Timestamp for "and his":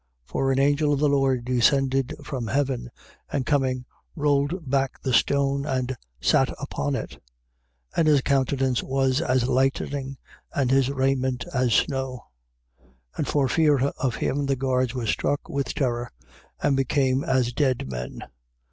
7.97-8.21, 10.55-10.89